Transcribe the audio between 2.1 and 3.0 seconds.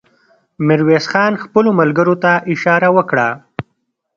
ته اشاره